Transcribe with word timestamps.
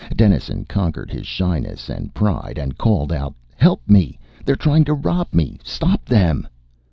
Dennison 0.15 0.65
conquered 0.65 1.11
his 1.11 1.27
shyness 1.27 1.87
and 1.87 2.11
pride, 2.11 2.57
and 2.57 2.75
called 2.75 3.13
out, 3.13 3.35
"Help 3.55 3.87
me! 3.87 4.17
They're 4.43 4.55
trying 4.55 4.83
to 4.85 4.95
rob 4.95 5.27
me! 5.31 5.59
Stop 5.63 6.05
them!" 6.05 6.47